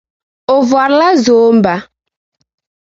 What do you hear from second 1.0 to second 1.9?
zoomba.